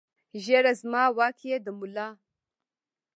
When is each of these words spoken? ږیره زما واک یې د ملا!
ږیره 0.43 0.73
زما 0.81 1.03
واک 1.17 1.37
یې 1.49 1.57
د 1.65 1.67
ملا! 1.79 2.07